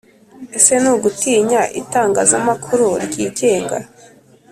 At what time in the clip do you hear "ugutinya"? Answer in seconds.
0.93-1.61